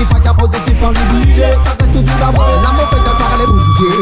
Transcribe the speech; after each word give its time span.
Qui 0.00 0.06
fait 0.06 0.20
qu'un 0.20 0.32
positif 0.32 0.74
quand 0.80 0.88
l'idée 0.88 1.42
eh, 1.44 1.54
Ça 1.62 1.76
reste 1.78 2.08
sous 2.08 2.18
la 2.18 2.32
moelle 2.32 2.56
L'amour 2.62 2.88
fait 2.88 2.96
que 2.96 3.18
par 3.18 3.36
les 3.38 3.44
bougies 3.44 4.00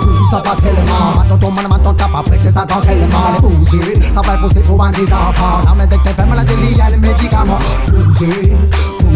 Toujours 0.00 0.30
ça 0.30 0.38
passe 0.38 0.60
tellement 0.60 1.18
Maintenant 1.18 1.36
ton 1.36 1.50
monde, 1.50 1.68
maintenant 1.68 1.94
ça 1.98 2.06
pas 2.06 2.22
pressé 2.22 2.48
ça 2.52 2.64
tranquillement 2.64 3.34
Les 3.34 3.48
bougies 3.48 4.12
Travail 4.14 4.38
poussé 4.38 4.60
pour 4.60 4.84
un 4.84 4.92
des 4.92 5.12
enfants. 5.12 5.62
Dans 5.64 5.74
mes 5.74 5.82
excès, 5.82 6.14
fais-moi 6.14 6.36
la 6.36 6.44
délire, 6.44 6.86
les 6.92 6.96
médicaments. 6.96 7.58
Bougies 7.88 8.52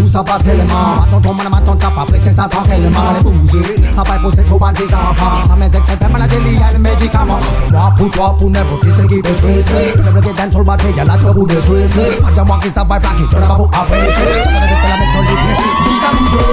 où 0.01 0.09
ça 0.09 0.23
passe 0.23 0.43
tellement. 0.43 0.95
Attends 1.03 1.21
ton 1.21 1.35
man, 1.35 1.47
attends 1.53 1.77
ta 1.77 1.89
pas 1.89 2.05
pressé, 2.07 2.33
ça 2.33 2.49
tranquillement. 2.49 3.01
Les 3.19 3.31
bouger, 3.31 3.77
à 3.97 4.03
pas 4.03 4.19
poser 4.23 4.43
trop 4.45 4.59
bas 4.59 4.73
des 4.73 4.85
enfants. 4.85 5.53
À 5.53 5.57
mes 5.57 5.67
ex, 5.67 5.83
c'est 5.89 5.99
pas 5.99 6.19
la 6.19 6.27
délit, 6.27 6.57
y'a 6.59 6.73
le 6.73 6.79
médicament. 6.79 7.39
Moi 7.71 7.93
pour 7.97 8.11
toi, 8.11 8.37
pour 8.39 8.51
n'importe 8.51 8.83
qui, 8.83 8.89
c'est 8.97 9.09
qui 9.09 9.21
peut 9.21 9.35
stresser. 9.39 9.93
Tu 9.93 9.99
devrais 9.99 10.45
être 10.45 10.51
dans 10.51 10.59
le 10.59 10.65
batterie, 10.65 10.95
y'a 10.97 11.05
la 11.05 11.17
troupe 11.17 11.49
de 11.49 11.57
stresser. 11.57 12.23
Pas 12.23 12.31
de 12.31 12.47
moi 12.47 12.59
qui 12.63 12.71
s'appelle 12.71 13.01
plaque, 13.01 13.17
tu 13.29 13.35
n'as 13.35 13.47
pas 13.47 13.55
pour 13.55 13.69
apprécier. 13.69 14.25
Ça 14.45 14.51
donne 14.51 14.63
des 14.63 14.89
la 14.89 14.97
méthode, 14.97 15.25
il 15.25 15.33
est 15.33 15.43
bien, 15.43 15.57
il 15.87 15.97
s'amuse. 16.01 16.46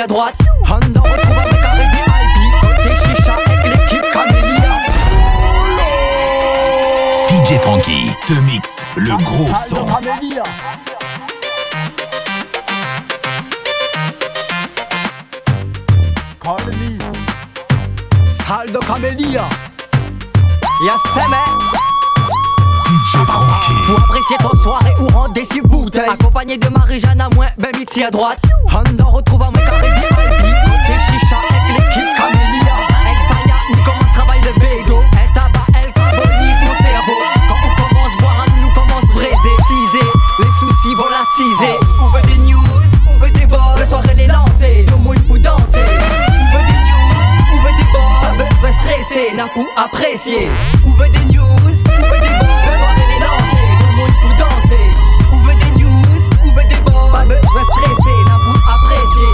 À 0.00 0.06
droite. 0.06 0.36
Honda 0.62 1.00
retrouve 1.00 1.38
avec 1.38 1.62
Harry 1.62 1.84
Albi 1.84 2.46
Côté 2.62 2.94
chicha 2.94 3.34
avec 3.34 3.66
l'équipe 3.66 4.04
Camélia. 4.12 4.78
DJ 7.28 7.58
Frankie 7.60 8.12
te 8.26 8.32
mixe 8.32 8.86
le 8.96 9.16
gros 9.16 9.50
son. 9.68 9.86
Salle 18.46 18.72
de 18.72 18.78
Camélia. 18.78 19.44
Y'a 20.86 20.96
DJ 23.10 23.24
Frankie. 23.26 23.72
Pour 23.86 23.98
apprécier 23.98 24.36
ton 24.38 24.56
soirée 24.56 24.94
ou 25.00 25.06
rendez 25.08 25.44
sur 25.44 25.64
bouteille 25.64 26.08
Accompagné 26.08 26.58
de 26.58 26.68
Marie-Jeanne 26.68 27.20
à 27.20 27.28
moins, 27.30 27.48
ben 27.58 27.72
ici 27.74 28.04
à 28.04 28.10
droite. 28.10 28.40
Honda 28.72 29.04
retrouve 29.04 29.42
avec 29.42 29.66
Harry 29.66 29.88
Albi. 29.88 30.50
Côté 30.64 30.94
chicha 31.10 31.36
avec 31.50 31.76
l'équipe 31.76 32.16
Camélia. 32.16 32.76
Avec 33.02 33.18
Faya, 33.26 33.56
nous 33.70 33.82
commence 33.82 34.12
travail 34.14 34.40
de 34.40 34.60
bédo. 34.60 34.98
Un 34.98 35.34
tabac, 35.34 35.66
elle 35.74 35.92
carbonise 35.92 36.60
mon 36.62 36.76
cerveau. 36.76 37.18
Quand 37.48 37.60
on 37.66 37.82
commence 37.82 38.16
boire, 38.20 38.46
à 38.46 38.60
nous 38.60 38.72
commence 38.74 39.06
braiser. 39.12 39.56
Teaser, 39.66 40.10
les 40.38 40.52
soucis 40.60 40.94
volatilisés 40.94 41.78
On 42.02 42.08
veut 42.08 42.22
des 42.22 42.38
news, 42.48 42.62
on 43.08 43.16
veut 43.18 43.30
des 43.30 43.46
buzz 43.46 43.58
Le 43.80 43.86
soir 43.86 44.02
elle 44.10 44.20
est 44.20 44.26
lancée, 44.28 44.86
nous 44.88 44.98
mouille 44.98 45.18
pour 45.20 45.38
danser. 45.38 45.82
On 45.82 46.56
veut 46.56 46.64
des 46.64 46.80
news, 46.86 47.10
on 47.54 47.62
veut 47.62 47.76
des 47.76 47.90
buzz 47.90 48.20
Pas 48.22 48.44
besoin 48.44 48.72
stressé, 48.84 49.34
n'a 49.34 49.46
pour 49.48 49.66
apprécier 49.76 50.48
On 50.86 50.90
veut 50.90 51.08
des 51.08 51.34
news, 51.34 51.39
besoin 57.52 57.64
stressé, 57.64 58.24
d'un 58.26 58.38
bout 58.38 58.60
apprécié. 58.68 59.28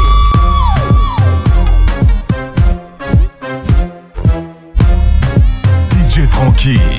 DJ 5.91 6.27
Frankie. 6.27 6.96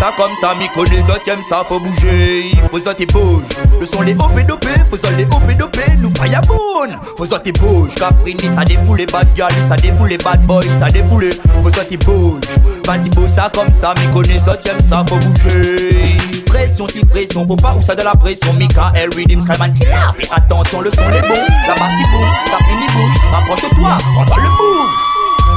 Ça 0.00 0.12
comme 0.16 0.34
ça, 0.40 0.54
mi 0.58 0.66
connaît 0.70 1.02
ça, 1.06 1.18
t'aimes 1.22 1.42
ça, 1.42 1.62
faut 1.68 1.78
bouger. 1.78 2.52
Faut 2.70 2.80
ça 2.80 2.94
t'es 2.94 3.04
bouge. 3.04 3.42
Le 3.78 3.84
son 3.84 4.00
les 4.00 4.14
OP 4.14 4.46
dopé, 4.46 4.68
faut 4.88 4.96
ça 4.96 5.10
les 5.10 5.26
OP 5.26 5.46
dopé. 5.58 5.82
Nous 5.98 6.10
fire 6.18 6.40
bonne. 6.48 6.98
Faut 7.18 7.26
ça 7.26 7.38
t'es 7.38 7.52
bouge. 7.52 7.94
Caprini, 7.96 8.48
ça 8.48 8.64
défoule 8.64 8.96
les 8.96 9.06
bad 9.06 9.28
gal, 9.34 9.52
ça 9.68 9.76
défoule 9.76 10.08
les 10.08 10.16
bad 10.16 10.40
boys, 10.46 10.62
ça 10.80 10.88
défoule. 10.88 11.28
Faut 11.62 11.68
ça 11.68 11.84
t'es 11.84 11.98
bouge. 11.98 12.40
Vas-y 12.86 13.10
beau 13.10 13.28
ça 13.28 13.50
comme 13.54 13.70
ça, 13.72 13.92
mi 14.00 14.06
connaît 14.14 14.38
ça, 14.38 14.54
t'aimes 14.54 14.80
ça, 14.80 15.04
faut 15.06 15.16
bouger. 15.16 16.16
Pression 16.46 16.88
si 16.88 17.04
pression, 17.04 17.46
faut 17.46 17.56
pas 17.56 17.74
où 17.74 17.82
ça 17.82 17.94
de 17.94 18.02
la 18.02 18.14
pression. 18.14 18.54
Michael 18.54 19.10
Redeem, 19.14 19.42
Skyman. 19.42 19.74
Fais 19.76 20.28
attention, 20.32 20.80
le 20.80 20.90
son 20.90 21.02
est 21.02 21.28
bon. 21.28 21.34
Là-bas 21.68 21.90
c'est 21.90 22.10
bon, 22.10 22.24
t'as 22.46 22.64
fini 22.64 22.86
bouge. 22.94 23.32
Rapproche-toi, 23.32 23.98
prends-toi 24.14 24.36
le 24.38 24.48
move. 24.48 25.09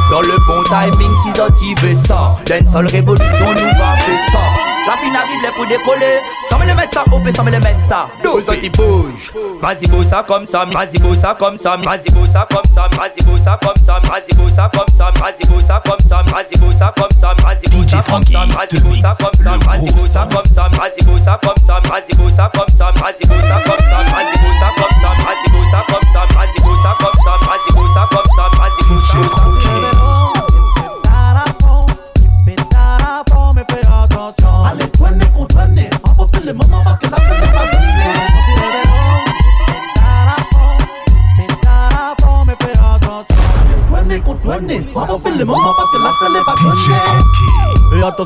Dans 0.09 0.21
le 0.21 0.37
bon 0.45 0.63
timing, 0.63 1.13
si 1.23 1.41
activé 1.41 1.95
ça 1.95 2.35
D'une 2.45 2.67
seule 2.69 2.87
révolution, 2.87 3.47
nous 3.49 3.77
va 3.79 3.97
faire 3.97 4.25
ça 4.31 4.39
La 4.85 4.93
fin 4.93 5.13
arrive, 5.15 5.41
les 5.41 5.51
pour 5.55 5.65
décoller 5.67 6.19
100 6.49 6.59
000 6.59 6.75
mètres 6.75 6.93
ça, 6.93 7.03
OP 7.11 7.25
100 7.25 7.33
000 7.33 7.45
mètres 7.49 7.87
ça 7.87 8.07
Deux 8.21 8.29
autres 8.29 8.71
bouge 8.77 9.33
Vas-y 9.61 9.87
bouge 9.87 10.05
ça 10.07 10.23
comme 10.27 10.45
ça, 10.45 10.65
vas-y 10.65 10.97
bouge 10.99 11.17
ça 11.17 11.35
comme 11.39 11.57
ça 11.57 11.77
Vas-y 11.77 12.11
bouge 12.11 12.29
ça 12.29 12.47
comme 12.51 12.73
ça, 12.73 12.87
vas-y 12.97 13.23
bouge 13.23 13.39
ça 13.43 13.59
comme 13.61 13.83
ça 13.83 13.99
Vas-y 14.03 14.35
bouge 14.35 14.53
ça 14.53 14.69
comme 14.73 14.89
ça, 14.89 15.11
vas-y 15.19 15.47
bouge 15.47 15.63
ça 15.63 15.81
comme 15.85 15.99
ça 16.07 16.23
Vas-y 16.29 16.57
bouge 16.59 16.77
ça 16.77 16.91
comme 16.95 17.11
ça, 17.19 17.33
vas-y 17.41 17.65
bouge 17.65 18.21
ça 18.21 18.37
comme 18.37 18.43
ça 18.43 18.49
Vas-y 18.53 18.81
bouge 18.83 19.01
ça 19.01 19.15
comme 19.15 19.33
ça, 19.35 19.81
vas-y 19.83 19.93
bouge 19.93 20.11
ça 20.11 20.29
comme 20.29 20.45
ça 20.53 20.69
Vas-y 20.77 21.05
bouge 21.05 21.21
ça 21.23 21.39
comme 21.41 21.63
ça, 21.65 21.79
vas-y 21.89 22.15
bouge 22.15 22.35
ça 22.35 22.51
comme 22.53 22.77
ça 22.77 22.91
Vas-y 22.99 23.25
bouge 23.27 23.47
ça 23.47 23.61
comme 23.65 23.79
ça, 23.79 23.97
vas-y 24.11 24.37
bouge 24.37 24.49
ça 24.49 24.52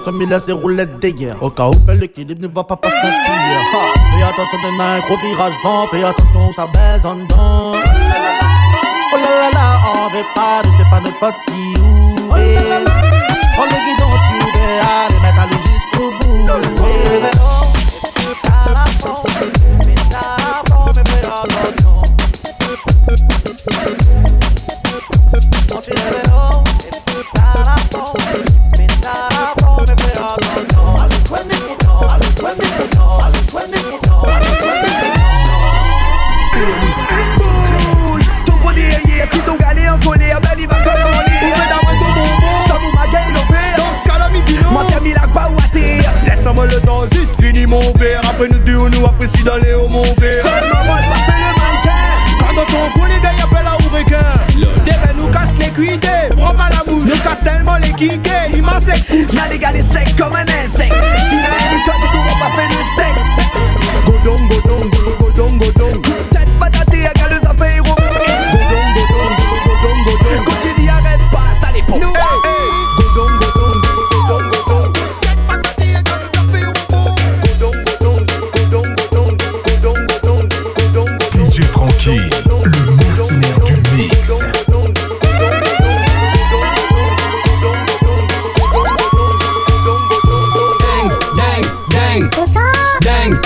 Frankie. 0.08 0.14
Et 0.14 0.14
attention, 0.14 0.14
mais 0.14 0.26
là 0.26 0.40
c'est 0.40 0.52
roulette 0.52 1.00
d'hier. 1.00 1.36
Au 1.42 1.50
cas 1.50 1.68
où 1.68 1.74
l'équilibre 1.92 2.42
ne 2.42 2.48
va 2.48 2.64
pas 2.64 2.76
passer 2.78 2.96
pire. 3.02 4.20
Et 4.20 4.24
attention, 4.24 4.58
un 4.80 5.00
gros 5.00 5.18
virage 5.18 5.54
vent. 5.64 5.88
Fais 5.88 6.04
attention, 6.04 6.52
ça 6.54 6.68
baise 6.68 7.06
en 7.06 7.16
dedans. 7.16 7.74
Oh 9.14 9.18
là 9.18 9.30
là 9.42 9.50
là, 9.54 9.80
on 9.96 10.10
veut 10.10 10.26
pas, 10.36 10.62
c'est 10.78 10.90
pas 10.90 11.00
notre 11.00 11.18
faute 11.18 11.36
si. 11.46 11.76
On 13.60 13.64
le 13.64 13.78
guidon 13.86 14.12
si 14.28 14.36
est, 14.60 14.80
allez, 14.80 15.20
mettre 15.22 15.40
aller 15.40 15.60
jusqu'au 15.64 16.10
bout. 16.20 17.47
Aqui 57.98 58.27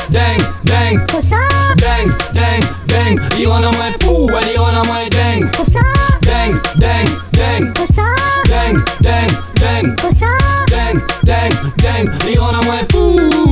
dang, 0.10 0.40
dang. 0.64 1.06
Dang, 1.78 2.08
dang, 2.34 2.62
dang. 2.88 3.40
You 3.40 3.50
wanna 3.50 3.72
my 3.74 3.92
fool? 4.02 4.28
Well, 4.28 4.48
you 4.52 4.62
wanna 4.62 4.84
my 4.86 5.10
dang. 5.10 5.52
Dang, 6.22 6.60
dang, 6.80 7.08
dang. 7.32 7.74
Dang, 8.48 8.84
dang, 9.02 9.30
dang. 9.56 9.96
Dang, 10.68 11.02
dang, 11.24 11.52
dang. 11.78 12.06
You 12.28 12.42
wanna 12.42 12.62
my 12.66 12.86
fool? 12.92 13.51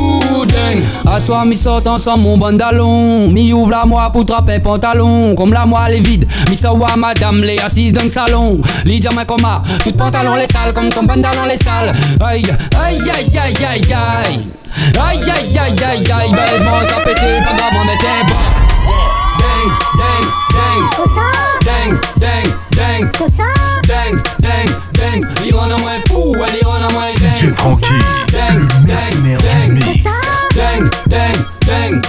Soir, 1.20 1.46
mi 1.46 1.56
saute 1.56 1.86
ensemble 1.88 2.24
mon 2.24 2.38
bandalon. 2.38 3.30
Mi 3.30 3.54
ouvre 3.54 3.72
la 3.72 3.86
moi 3.86 4.10
pour 4.12 4.26
trapper 4.26 4.60
pantalon. 4.60 5.36
Comme 5.36 5.54
la 5.54 5.66
moi, 5.66 5.82
elle 5.88 5.96
est 5.96 6.00
vide. 6.00 6.26
Mi 6.50 6.56
sawa 6.56 6.96
madame, 6.98 7.42
les 7.44 7.60
assise 7.60 7.94
dans 7.94 8.04
le 8.04 8.10
salon. 8.10 8.60
Lydia, 8.86 9.12
ma 9.12 9.26
coma. 9.26 9.62
Tout 9.84 9.92
pantalon, 9.92 10.36
les 10.36 10.48
sales. 10.48 10.74
Comme 10.74 10.90
ton 10.90 11.06
pantalon, 11.06 11.46
les 11.48 11.58
sales. 11.58 11.94
Aïe, 12.22 12.44
aïe, 12.84 13.02
aïe, 13.02 13.38
aïe, 13.38 13.66
aïe, 13.66 13.94
aïe. 13.94 14.48
Aïe, 14.98 15.20
aïe, 15.20 15.60
aïe, 15.60 15.84
aïe, 15.84 16.12
aïe. 16.12 16.32
Baise-moi, 16.32 16.82
ça 16.88 17.02
pété. 17.04 17.40
Pas 17.46 17.54
grave, 17.54 17.76
on 17.80 17.86
mettait 17.86 18.24
bas. 18.28 18.36
Dang, 19.40 19.70
dang, 20.00 20.26
dang. 20.56 20.82
Dang, 21.66 21.94
dang, 22.20 22.48
dang. 22.72 23.04
Dang, 23.88 24.16
dang, 24.40 24.70
dang. 24.94 25.44
Liona, 25.44 25.78
moi 25.78 26.00
fou. 26.08 26.34
Liona, 26.34 26.90
moi 26.94 27.12
dang. 27.20 27.34
DJ 27.34 27.54
Frankie, 27.54 27.94
le 28.32 28.88
mercenaire 28.88 29.68
du 29.68 29.74
mix. 29.74 30.39
Dang, 30.56 30.90
dang, 31.08 31.36
dang. 31.66 32.02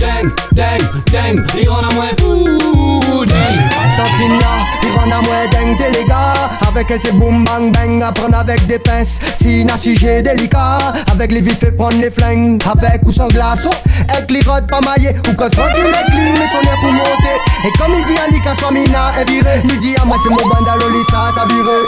Dang, 0.00 0.32
dang, 0.54 0.80
dang. 1.10 1.36
Liona, 1.54 1.90
moi 1.94 2.12
fou. 2.18 3.24
Dang. 3.24 3.56
Tantina, 3.96 4.71
il 4.82 4.98
rend 4.98 5.10
à 5.10 5.22
moi 5.22 5.46
dingue 5.50 5.76
des 5.78 5.98
les 5.98 6.04
gars 6.04 6.34
Avec 6.66 6.90
elle 6.90 7.00
c'est 7.02 7.12
boum 7.12 7.44
bang 7.44 7.72
bang. 7.72 8.02
À 8.02 8.12
prendre 8.12 8.36
avec 8.38 8.66
des 8.66 8.78
pinces 8.78 9.18
Si 9.40 9.66
un 9.70 9.76
sujet 9.76 10.22
délicat. 10.22 10.78
Avec 11.10 11.32
les 11.32 11.40
vite 11.40 11.58
fait 11.58 11.72
prendre 11.72 11.98
les 11.98 12.10
flingues. 12.10 12.62
Avec 12.70 13.02
ou 13.04 13.12
sans 13.12 13.28
glaçon 13.28 13.70
Avec 14.08 14.30
les 14.30 14.40
rods 14.40 14.66
pas 14.68 14.80
maillés. 14.80 15.14
Ou 15.28 15.34
cause 15.34 15.50
quand 15.56 15.68
il 15.74 15.86
est 15.86 16.10
clean 16.10 16.34
mais 16.34 16.48
son 16.52 16.62
air 16.68 16.76
pour 16.80 16.92
monter. 16.92 17.36
Et 17.64 17.72
comme 17.78 17.92
il 17.98 18.04
dit 18.04 18.18
à 18.18 18.30
Nika 18.30 18.54
soit 18.58 18.70
mina 18.70 19.10
est 19.20 19.28
viré 19.30 19.62
Lui 19.64 19.78
dit 19.78 19.94
à 20.00 20.04
moi 20.04 20.16
c'est 20.22 20.30
mon 20.30 20.48
bandalo 20.48 20.88
Lisa 20.90 21.32
ça 21.34 21.46
viré. 21.46 21.78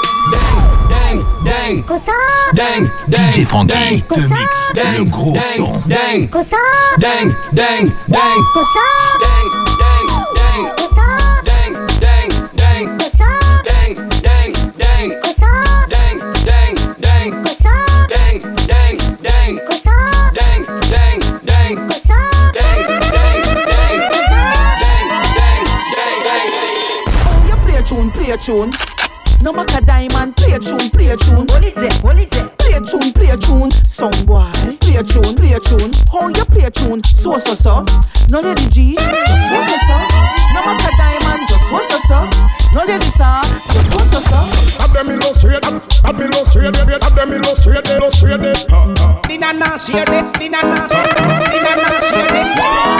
Dang, 0.88 1.23
dang. 1.44 1.85
Dang, 2.55 2.88
dang. 3.08 3.31
DJ 3.31 3.44
Frankie 3.44 3.75
dang, 3.75 4.00
te 4.02 4.20
mixe 4.20 4.73
dang, 4.75 4.99
le 4.99 5.05
gros 5.05 5.32
dang, 5.32 5.43
son. 5.56 5.82
Dang, 5.87 6.29
dang, 6.31 6.50
dang, 6.99 6.99
dang. 6.99 7.32
Dang, 7.32 7.32
dang, 7.52 7.90
dang. 8.08 8.35
Dang, 9.23 9.63
a 28.34 28.36
tune. 28.36 28.72
No 29.42 29.52
matter 29.52 29.84
diamond, 29.84 30.36
play 30.36 30.52
a 30.52 30.58
tune, 30.58 30.90
play 30.90 31.08
a 31.08 31.16
tune. 31.16 31.46
Hold 31.46 31.64
it 31.64 31.75
there, 31.76 31.92
hold 32.02 32.19
it 32.19 32.31
there. 32.31 32.48
Play 32.58 32.75
a 32.75 32.81
tune, 32.81 33.12
play 33.12 33.31
a 33.31 33.36
tune. 33.36 33.70
Song 33.70 34.14
boy, 34.26 34.50
play 34.80 34.97
a 34.99 35.02
tune, 35.04 35.37
play 35.37 35.52
a 35.52 35.61
tune. 35.61 35.92
How 36.11 36.26
you 36.26 36.44
play 36.50 36.66
a 36.66 36.70
tune? 36.70 37.02
So 37.14 37.38
so 37.38 37.54
so. 37.54 37.85
No 38.30 38.40
lady 38.40 38.66
G, 38.70 38.94
just 38.97 39.47
so 39.47 39.56
so 39.62 39.76
so. 39.87 39.97
No 40.50 40.61
matter 40.66 40.90
diamond, 40.99 41.47
just 41.47 41.68
so 41.70 41.78
so 41.87 41.99
so. 42.09 42.18
No 42.75 42.82
lady 42.82 43.11
sir, 43.12 43.38
just 43.70 43.92
so 43.92 43.99
so 44.11 44.18
so. 44.18 44.40
Have 44.82 44.92
them 44.92 45.11
illustrate, 45.14 45.62
have 45.62 46.18
them 46.18 46.32
illustrate, 46.32 46.75
baby, 46.75 46.99
have 47.02 47.14
them 47.14 47.32
illustrate, 47.35 47.87
illustrate. 47.87 48.66
Dina 49.28 49.52
na 49.52 49.76
share 49.76 50.11
it, 50.11 50.26
dina 50.40 50.62
na 50.62 50.88
share 50.90 51.06
it, 51.06 51.16
dina 51.54 51.73
na 51.76 51.90
share 52.02 52.35
it. 52.35 52.50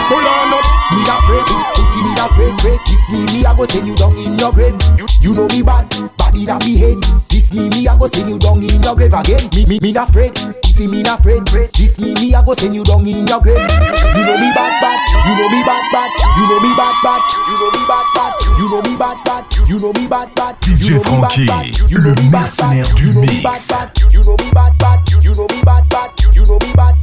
Pull 0.07 0.27
on 0.31 0.55
up. 0.55 0.67
Me 0.95 1.01
a 1.03 1.17
afraid, 1.17 1.49
you 1.75 1.85
see 1.91 2.03
me 2.05 2.13
a 2.15 2.25
afraid, 2.29 2.55
afraid. 2.55 2.94
Me, 3.15 3.23
me 3.31 3.45
a 3.47 3.55
go 3.55 3.65
send 3.67 3.87
you 3.87 3.95
down 3.95 4.17
in 4.19 4.37
your 4.37 4.53
grave. 4.53 4.75
You, 5.23 5.35
know 5.35 5.47
me 5.47 5.63
bad, 5.63 5.89
bad 6.19 6.35
in 6.35 6.51
a 6.51 6.59
me 6.67 6.75
head. 6.77 6.99
This 7.31 7.53
me, 7.53 7.71
me 7.71 7.87
a 7.87 7.97
go 7.97 8.09
send 8.09 8.29
you 8.29 8.39
down 8.39 8.59
in 8.59 8.83
your 8.83 8.97
grave 8.97 9.15
again. 9.15 9.49
Me, 9.55 9.65
me, 9.67 9.79
me 9.79 9.93
not 9.93 10.09
afraid. 10.09 10.35
See 10.75 10.89
me 10.89 11.03
not 11.03 11.21
afraid, 11.21 11.47
This 11.47 12.01
me, 12.01 12.15
me 12.15 12.35
a 12.35 12.43
go 12.43 12.53
send 12.55 12.75
you 12.75 12.83
down 12.83 13.07
in 13.07 13.29
your 13.29 13.41
grave. 13.41 13.55
You 13.55 14.27
know 14.27 14.37
me 14.43 14.51
bad, 14.51 14.75
bad. 14.83 14.99
You 15.23 15.39
know 15.39 15.49
me 15.49 15.63
bad, 15.63 15.87
bad. 15.95 16.11
You 16.35 16.49
know 16.51 16.59
me 16.59 16.75
bad, 16.75 16.95
bad. 16.99 17.23
You 17.47 17.55
know 17.63 17.71
me 17.71 17.87
bad, 17.87 18.05
bad. 18.19 18.35
You 18.59 18.69
know 18.69 18.83
me 18.83 18.97
bad, 18.99 19.17
bad. 19.25 19.45
You 19.69 19.79
know 19.79 19.93
me 19.93 20.09
bad, 20.09 20.35
bad. 20.35 20.61
DJ 20.61 20.89
You 20.89 20.95
know 20.99 20.99
me 20.99 21.21
bad, 21.21 21.33
Franky, 21.33 21.47
bad. 21.47 21.91
You 21.91 21.99
know 22.01 22.11
le 22.11 22.23
mercenaire 22.29 22.87
du 22.97 23.07
You 23.07 23.13
know 23.15 23.21
me 23.21 23.27
mix. 23.27 23.69
bad, 23.69 23.95
bad. 23.95 24.13
You 24.13 24.25
know 24.25 24.37
me 24.37 24.51
bad, 24.51 24.79
bad. 24.81 24.99
You 25.23 25.35
know 25.37 25.47
me 25.47 25.63
bad, 25.63 25.89
bad. 25.91 26.11
You 26.35 26.45
know 26.45 26.59
me 26.59 26.73
bad, 26.75 26.94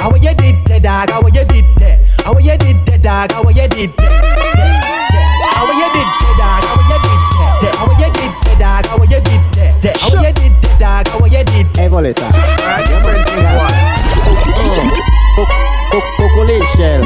How 0.00 0.14
you 0.16 0.32
did 0.32 0.64
that, 0.64 1.08
dog? 1.08 1.10
How 1.10 1.20
you 1.28 1.44
did 1.44 1.64
that? 1.76 2.00
How 2.24 2.38
you 2.38 2.56
did 2.56 2.80
that, 2.88 3.28
dog? 3.28 3.44
How 3.44 3.50
you 3.50 3.68
did 3.68 3.92
that? 4.00 4.08
that, 4.08 4.72
that. 5.12 5.52
How 5.60 5.68
you 5.76 5.88
did 5.92 6.08
that, 6.40 6.64
dog? 6.64 6.72
How 6.72 6.88
you 6.88 6.96
did 7.04 7.20
that? 7.36 7.60
that. 7.60 7.76
How 7.76 7.92
you 8.00 8.08
did 8.08 8.32
that, 8.56 8.80
dog? 8.80 8.96
How 8.96 9.04
you 9.04 9.20
did 9.20 9.44
that? 9.60 9.76
that. 9.84 9.96
How 10.00 10.08
you 10.24 10.32
did 10.32 10.56
that, 10.80 11.04
dog? 11.04 11.20
How 11.20 11.28
you 11.28 11.44
did 11.44 11.68
that? 11.76 11.84
Evoleta. 11.84 12.28
Koko 15.90 16.44
l'échelle 16.44 17.02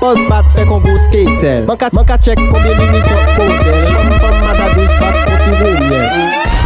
Pos 0.00 0.18
bat 0.28 0.46
fè 0.54 0.64
kon 0.66 0.80
go 0.80 0.94
skatel 1.04 1.66
Man 1.68 1.76
ka, 1.76 1.88
man 1.92 2.04
ka 2.08 2.16
check 2.18 2.38
konbe 2.50 2.70
limit 2.78 3.06
yok 3.06 3.24
potel 3.36 3.84
Fom 3.92 4.10
fom 4.22 4.36
madabis 4.42 4.92
bat 5.00 5.16
kon 5.24 5.36
si 5.44 5.50
roumyen 5.60 6.63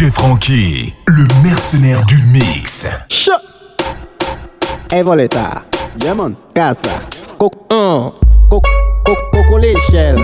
DJ 0.00 0.94
le 1.08 1.26
mercenaire 1.44 2.02
du 2.06 2.16
mix. 2.32 2.88
Cha 3.10 3.32
Evoleta, 4.92 5.62
Diamond, 5.96 6.32
Casa, 6.54 6.88
Cocon, 7.38 8.14
Coco 8.48 9.58
l'échelle. 9.58 10.16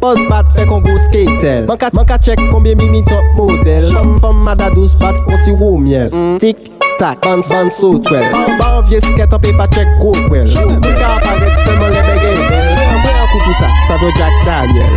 Pose 0.00 0.18
bat 0.28 0.42
fait 0.52 0.66
qu'on 0.66 0.80
go 0.80 0.98
skatel. 0.98 1.66
Manka 1.66 2.18
check 2.18 2.40
combien 2.50 2.74
mimi 2.74 3.04
top 3.04 3.22
model. 3.36 3.96
Femme 4.20 4.42
mada 4.42 4.68
12 4.68 4.96
bat 4.96 5.14
qu'on 5.24 5.36
si 5.36 5.52
wou 5.52 5.78
miel. 5.78 6.10
Tic 6.40 6.56
tac, 6.98 7.22
ban 7.22 7.40
ban 7.48 7.70
so 7.70 8.00
twel. 8.00 8.32
Ba 8.58 8.78
an 8.78 8.82
vie 8.82 9.00
skate 9.00 9.32
up 9.32 9.46
et 9.46 9.52
pas 9.52 9.68
check 9.68 9.86
go 10.00 10.10
well. 10.28 10.44
Mika 10.44 11.14
apparaît 11.18 11.64
seulement 11.64 11.86
les 11.86 12.02
bégayes. 12.02 12.74
Envoyez 12.96 13.16
un 13.16 13.28
coup 13.30 13.44
pour 13.44 13.56
ça, 13.56 13.68
ça 13.86 13.94
veut 13.94 14.10
Jack 14.18 14.32
Daniel. 14.44 14.90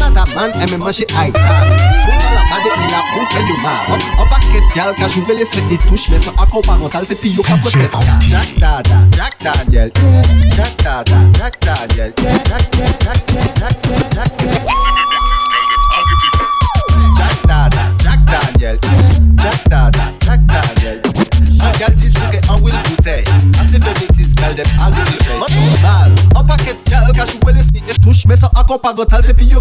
Madame 0.00 0.34
man, 0.34 0.52
time. 1.32 1.79
se 7.06 7.14
yo 7.34 7.42
de 7.42 7.56
touche 7.58 7.78
Jack 8.28 8.58
Dada, 8.58 9.08
Jack 9.12 9.36
Daniel. 9.40 9.90
Jack 10.56 10.76
Dada, 10.82 11.16
Jack 11.38 11.60
Daniel. 11.60 12.12
Jack, 17.16 17.46
Dada, 17.46 17.94
Jack 18.02 18.20
Daniel. 18.24 18.78
Jack 19.36 19.68
Dada, 19.68 20.12
Jack 20.24 20.40
Daniel. 20.46 21.00
Touche 28.02 28.36
san 28.36 28.50
akon 28.54 28.78
se 29.22 29.32
you 29.44 29.60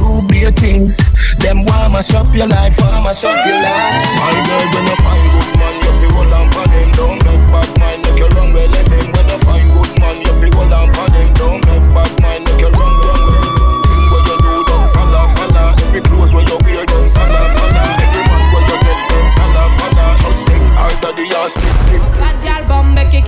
you 0.00 0.24
bare 0.28 0.52
things. 0.52 0.96
Them 1.38 1.64
want 1.64 1.92
mash 1.92 2.12
up 2.16 2.32
your 2.34 2.48
life, 2.48 2.80
want 2.80 3.04
mash 3.04 3.24
up 3.24 3.36
your 3.44 3.60
life. 3.60 4.08
My 4.16 4.32
girl, 4.48 4.66
when 4.72 4.84
you 4.88 4.96
find 5.04 5.26
good 5.36 5.50
man, 5.60 5.74
you 5.84 5.92
feel 6.00 6.12
hold 6.16 6.32
on 6.32 6.46
them. 6.50 6.90
Don't 6.96 7.20
make 7.20 7.44
bad 7.52 7.68
mind, 7.78 8.00
make 8.04 8.18
you 8.18 8.28
well 8.32 8.68
left 8.72 8.90
him. 8.90 9.06
When 9.12 9.28
you 9.28 9.38
find 9.38 9.68
good 9.76 9.92
man, 10.00 10.16
you 10.24 10.32
feel 10.32 10.54
hold 10.56 10.72
on 10.72 10.89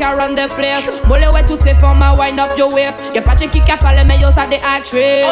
can 0.03 0.17
run 0.17 0.35
the 0.35 0.49
place. 0.55 0.89
Molle 1.07 1.25
ouais 1.33 1.45
toutes 1.47 1.63
ces 1.63 1.75
formes 1.75 2.03
à 2.03 2.13
wind 2.15 2.41
up 2.41 2.59
your 2.59 2.73
waist. 2.75 2.99
Y'a 3.15 3.23
pas 3.23 3.37
de 3.37 3.45
qui 3.45 3.63
a 3.71 3.77
parlé 3.77 4.03
mais 4.05 4.19
yo 4.19 4.31
ça 4.33 4.47
des 4.47 4.61
actrices. 4.77 5.27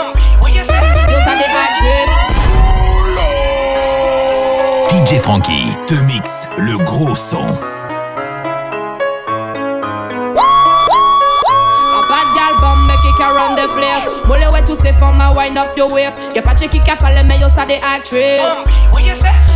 Yo 0.47 0.65
ça 0.65 1.35
des 1.35 1.51
actrices. 1.65 2.11
DJ 4.93 5.21
Frankie 5.21 5.77
te 5.87 5.95
mixe 5.95 6.49
le 6.57 6.79
gros 6.79 7.17
son. 7.17 7.59
The 13.57 13.67
place. 13.75 14.07
Molle 14.27 14.49
ouais 14.53 14.63
toutes 14.65 14.81
ces 14.81 14.93
formes 14.93 15.21
à 15.21 15.33
wind 15.33 15.59
up 15.59 15.77
your 15.77 15.93
waist. 15.93 16.17
Y'a 16.35 16.43
pas 16.43 16.55
de 16.55 16.67
qui 16.67 16.81
a 16.89 16.97
parlé 16.97 17.23
mais 17.25 17.39
yo 17.39 17.49
ça 17.49 17.67
des 17.67 17.81
actrices 17.97 18.41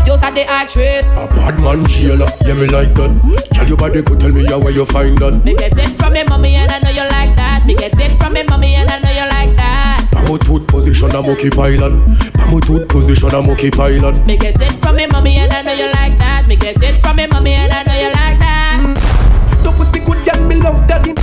Yo 0.06 0.16
ça 0.18 0.30
des 0.30 0.42
actrices 0.42 1.06
A 1.16 1.26
bad 1.34 1.58
man 1.60 1.86
Sheila, 1.88 2.26
yeah 2.46 2.54
me 2.54 2.66
like 2.66 2.92
that. 2.94 3.10
Tell 3.52 3.66
your 3.66 3.76
body 3.76 4.02
could 4.02 4.20
tell 4.20 4.30
me 4.30 4.42
yeah, 4.42 4.56
where 4.56 4.70
you 4.72 4.84
find 4.84 5.16
that. 5.18 5.44
Me 5.44 5.54
get 5.54 5.76
it 5.78 5.98
from 5.98 6.12
me 6.12 6.22
mommy 6.28 6.56
and 6.56 6.70
I 6.70 6.78
know 6.78 6.90
you 6.90 7.08
like 7.10 7.34
that. 7.36 7.64
Me 7.66 7.74
get 7.74 7.98
it 7.98 8.20
from 8.20 8.34
me 8.34 8.42
mommy 8.48 8.74
and 8.74 8.90
I 8.90 8.98
know 8.98 9.10
you 9.10 9.26
like 9.30 9.56
that. 9.56 10.06
Pamo 10.12 10.36
tooth 10.38 10.66
position, 10.66 11.10
I'm 11.14 11.24
okay 11.30 11.50
pilot. 11.50 11.92
Pamo 12.34 12.60
tooth 12.60 12.86
position, 12.88 13.34
I'm 13.34 13.48
okay 13.50 13.70
pilot. 13.70 14.14
Me 14.26 14.36
get 14.36 14.60
it 14.60 14.72
from 14.82 14.96
me 14.96 15.06
mommy 15.10 15.38
and 15.38 15.52
I 15.52 15.62
know 15.62 15.72
you 15.72 15.86
like 15.86 16.18
that. 16.18 16.48
Me 16.48 16.56
get 16.56 16.82
it 16.82 17.02
from 17.02 17.16
me 17.16 17.26
mommy 17.26 17.54
and 17.54 17.72
I 17.72 17.82
know 17.84 17.94
you 17.94 18.12
like 18.12 18.38
that. 18.40 19.64
Ton 19.64 19.74
pussy 19.74 20.00
good 20.00 20.18
girl, 20.26 20.40
me 20.46 20.56
love 20.56 20.86
daddy. 20.86 21.14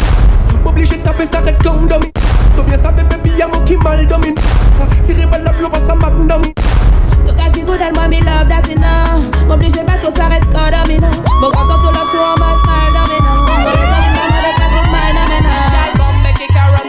Obligé 0.65 0.97
de 0.97 1.03
taper 1.03 1.25
ça 1.25 1.41
red 1.41 1.61
comme 1.61 1.87
dummy. 1.87 2.11
Toi 2.55 2.63
bien 2.65 2.77
savais 2.81 3.03
baby, 3.03 3.31
y'a 3.37 3.47
mon 3.47 3.63
qui 3.63 3.75
mal 3.77 4.05
domine 4.07 4.35
ah, 4.81 4.87
Tiré 5.05 5.25
balle 5.25 5.43
la 5.43 5.51
blow, 5.53 5.69
ça 5.87 5.93
magnum. 5.95 6.41
Tout 6.41 6.49
cas 6.49 6.49
qui 6.49 6.80
good 7.71 7.81
and 7.81 8.09
me 8.09 8.19
love 8.21 8.49
that 8.49 8.67
enough 8.69 9.47
M'obliger 9.47 9.83
pas 9.83 9.97
que 9.97 10.11
ça 10.11 10.27
reste 10.27 10.51
corps 10.51 10.71
Mon 11.39 11.49
grand 11.49 11.67
tante 11.67 11.93
l'a 11.93 12.03
tué 12.11 12.19
en 12.19 12.35
mode 12.39 12.61
mal 12.67 12.91
dominant. 12.91 13.45
Tout 13.47 14.91
mal 14.91 15.13
dominant. 15.15 15.71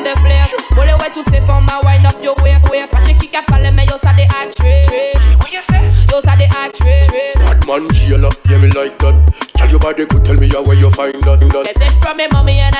The 0.03 0.19
place. 0.21 0.55
Pour 0.71 0.85
les 0.85 0.93
ouais 0.95 1.11
toutes 1.15 1.31
wind 1.31 2.07
up 2.07 2.17
your 2.23 2.35
waist 2.43 2.69
waist. 2.71 2.93
Watch 2.93 3.11
it 3.11 3.19
kick 3.21 3.37
up 3.37 3.45
all 3.53 3.63
yo 3.63 3.97
ça 4.03 4.13
des 4.15 4.27
actrices. 4.43 4.89
Yo 6.11 6.21
ça 6.25 6.37
des 6.37 6.45
actrices. 6.45 7.37
Bad 7.47 7.67
man 7.67 7.89
jailer, 7.93 8.29
yeah 8.49 8.59
me 8.59 8.69
like 8.69 8.99
that. 8.99 9.15
Tell 9.55 9.71
your 9.71 9.79
body 9.79 10.07
good 10.07 10.25
tell 10.25 10.37
me 10.37 10.49
how 10.49 10.63
where 10.65 10.77
you 10.77 10.91
find 10.91 11.15
that. 11.23 11.41
Get 11.41 11.81
it 11.81 11.93
from 12.03 12.17
me 12.17 12.27
mommy 12.33 12.59
and 12.59 12.72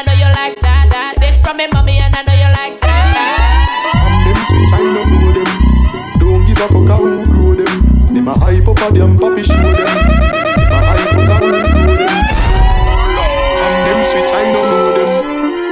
a 8.83 8.89
a 8.89 8.93
them, 8.93 9.17
papi 9.17 9.45
show 9.45 9.55
them. 9.55 9.87
A 10.67 10.79
hype 10.83 11.15
up 11.15 11.29
a 11.31 11.37
who 11.39 11.53
grow 11.71 11.97
them. 12.03 12.11
From 13.59 13.75
them 13.87 14.01
switch, 14.03 14.33
I 14.33 14.43
don't 14.53 14.69
know 14.71 14.91
them. 14.99 15.11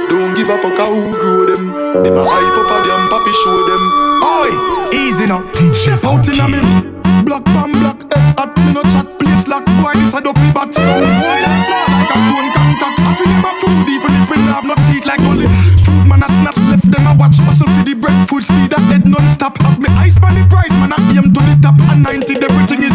Don't 0.09 0.31
give 0.35 0.49
a 0.49 0.57
fuck 0.57 0.77
how 0.77 0.93
who 0.93 1.11
grow 1.19 1.45
them. 1.45 1.63
Them 2.03 2.17
a 2.17 2.23
hype 2.23 2.57
up 2.57 2.71
a 2.71 2.77
them, 2.87 3.03
papi 3.11 3.33
show 3.43 3.59
them. 3.67 3.83
Oi, 4.23 4.51
easy 4.95 5.25
now. 5.25 5.41
DJ 5.51 5.99
Out 6.07 6.27
inna 6.27 6.47
me 6.47 6.91
black 7.23 7.43
bam 7.45 7.71
black 7.79 7.99
head 8.13 8.39
at 8.39 8.51
me 8.57 8.73
no 8.73 8.81
chat 8.83 9.05
place 9.19 9.47
lock 9.47 9.65
boy 9.79 9.93
this 9.93 10.13
a 10.13 10.21
dopey 10.21 10.49
bat 10.51 10.73
sound 10.73 11.05
boy 11.21 11.37
like 11.45 11.63
flash 11.67 11.91
like 11.95 12.11
a 12.11 12.17
phone 12.27 12.49
contact. 12.55 12.97
I 12.99 13.11
feel 13.19 13.31
a 13.39 13.51
food 13.59 13.87
even 13.87 14.11
if 14.19 14.29
me 14.31 14.35
no 14.45 14.51
have 14.55 14.65
no 14.65 14.75
teeth 14.87 15.05
like 15.05 15.21
Ozzy. 15.27 15.47
Food 15.85 16.07
man 16.07 16.23
a 16.23 16.27
snatch 16.27 16.59
left 16.71 16.87
them 16.91 17.07
a 17.07 17.13
watch 17.19 17.37
hustle 17.43 17.67
for 17.67 17.83
the 17.83 17.93
bread 17.93 18.17
food 18.27 18.43
speed 18.43 18.71
that 18.71 18.83
head 18.89 19.07
non 19.07 19.27
stop. 19.27 19.57
Have 19.59 19.79
me 19.81 19.89
ice 19.99 20.17
pan 20.17 20.35
the 20.35 20.43
price 20.47 20.73
man 20.81 20.93
I 20.93 20.99
aim 21.13 21.31
to 21.33 21.41
the 21.43 21.55
top 21.61 21.77
and 21.91 22.03
90 22.03 22.41
everything 22.41 22.83
is 22.83 22.90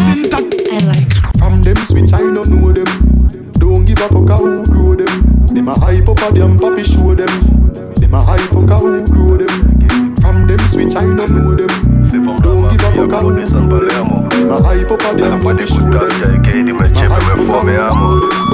a 6.27 6.31
them, 6.31 6.57
papi 6.57 6.83
show 6.83 7.15
them. 7.15 7.93
Them 7.95 8.13
a 8.13 8.21
hype 8.21 8.51
a 8.51 8.77
who 8.77 9.05
grow 9.07 9.37
them. 9.37 10.15
From 10.17 10.47
them 10.47 10.59
switch, 10.67 10.95
I 10.95 11.03
don't 11.03 11.17
know 11.17 11.55
them. 11.55 11.67
Don't 12.09 12.69
give 12.69 12.81
a 12.81 12.93
fuck 12.95 13.21
who 13.23 13.47
grow 13.47 13.79
them. 13.79 14.29
Them 14.29 14.51
a 14.51 14.63
hype 14.63 14.91
up 14.91 15.01
a 15.01 15.17
them, 15.17 15.39
papi 15.39 15.67
show 15.67 15.89
them. 15.89 16.65
Them 16.65 16.79
a 16.79 16.87
hype 16.87 17.11
a 17.11 17.35
who 17.35 17.47
grow 17.47 17.61
them. 17.63 18.46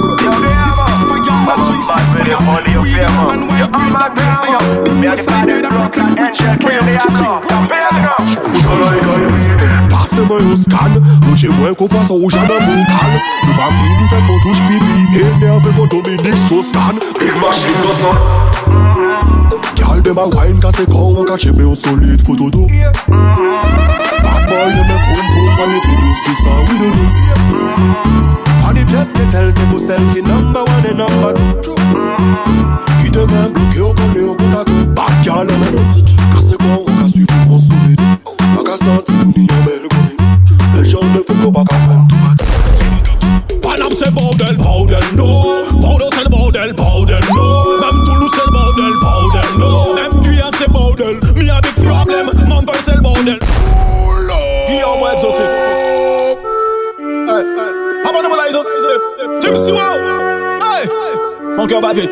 Meu 10.33 10.53
escada, 10.53 10.99
não 11.27 11.37
chegou 11.37 11.69
a 11.69 11.75
culpa, 11.75 12.03
só 12.05 12.15
o 12.15 12.29
jardim 12.29 12.53
montado. 12.53 13.21
No 13.45 13.53
bafim, 13.53 13.93
no 13.99 14.07
vento 14.09 14.39
dos 14.47 14.59
pipi, 14.61 15.17
ele 15.19 15.45
é 15.45 15.55
a 15.55 15.59
ver 15.59 15.73
pour 15.73 15.87
Dominique 15.87 16.37
sustado. 16.47 16.99
Imagina 17.21 17.93
só. 17.99 18.11
Que 19.75 19.83
alde 19.83 20.11
ma 20.11 20.23
wine, 20.23 20.59
cause 20.59 20.85
come, 20.87 21.25
catch 21.25 21.45
meu 21.47 21.75
solide, 21.75 22.23
fudu. 22.23 22.49
Papai, 24.21 24.71
eu 24.71 24.83
me 24.85 24.95
boom 25.03 25.25
boom, 25.33 25.63
and 25.63 25.81
tudo, 25.81 26.07
this, 26.25 26.41
we 26.69 26.77
do 26.79 26.87
do. 28.17 28.22
On 28.65 28.75
est 28.75 28.85
pièces 28.85 29.11
qu'elles 29.13 29.53
c'est 29.53 29.69
pour 29.69 29.79
celle 29.79 30.01
qui 30.13 30.21
number 30.21 30.61
one 30.61 30.85
et 30.85 30.93
number 30.93 31.33
two. 31.61 31.75
Qui 32.99 33.09
bloqué 33.09 33.79
au 33.81 33.93
col 33.93 34.17
et 34.17 34.21
au 34.21 34.35
contact. 34.35 34.71
Bacca 34.95 35.43
la. 35.43 35.53
Cassez 35.53 36.03
casse 38.65 38.83
Les 40.75 40.85
gens 40.89 40.99
ne 41.03 41.19
font 41.21 41.51
qu'à 41.51 41.75
faire 41.75 42.07
tout. 42.09 43.59
Paname 43.61 43.93
c'est 43.95 44.11
bordel, 44.11 44.57
bordel, 44.57 45.03
Stewart 59.55 59.99
Hey. 60.61 60.89
Mon 61.57 61.67
cœur 61.67 61.81
bat 61.81 61.93
vite 61.93 62.09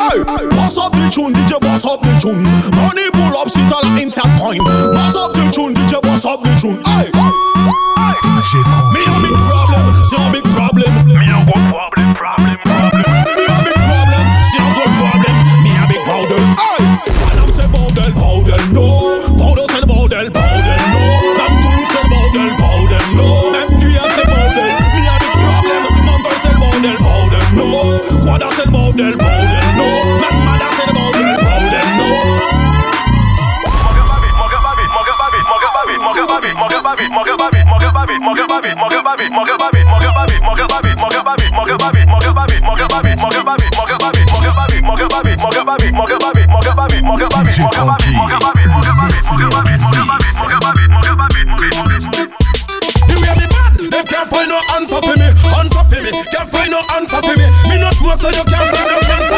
Hey, 0.00 0.18
boss 0.50 0.78
up 0.78 0.92
the 0.92 1.10
tune, 1.10 1.32
DJ 1.32 1.60
boss 1.60 1.84
up 1.84 2.00
the 2.02 2.20
tune. 2.20 2.42
Money 2.42 3.10
pull 3.12 3.36
up, 3.36 3.48
sit 3.48 3.72
all 3.72 3.84
inside 3.98 4.38
point 4.38 4.58
Boss 4.58 5.14
up 5.16 5.32
the 5.34 5.50
tune, 5.52 5.74
DJ 5.74 6.00
boss 6.02 6.24
up 6.24 6.42
the 6.42 6.54
tune. 6.60 6.78
Hey. 6.84 7.10
Me 8.92 9.00
a 9.00 9.20
big 9.20 9.36
problem, 9.48 9.92
c'est 10.08 10.16
un 10.16 10.30
big 10.30 10.42
problem. 10.54 11.06
Me 11.06 11.14
problem, 11.14 11.70
problem, 11.70 12.14
problem 12.14 12.29
DJ 47.50 47.66
Franky, 47.68 48.10
The 53.08 53.14
way 53.16 53.34
me 53.36 53.46
bad, 53.48 53.72
them 53.90 54.06
can't 54.06 54.28
find 54.28 54.48
no 54.48 54.60
answer 54.76 55.00
for 55.00 55.16
me, 55.16 55.28
answer 55.56 55.84
for 55.84 56.00
me, 56.02 56.10
can't 56.30 56.50
find 56.50 56.70
no 56.70 56.80
answer 56.92 57.22
for 57.22 57.36
me. 57.36 57.46
Me 57.68 57.80
no 57.80 57.90
smoke, 57.92 58.18
so 58.18 58.28
you 58.28 58.44
can't 58.44 58.68
find 58.68 58.88
no 58.88 58.98
answer 59.14 59.29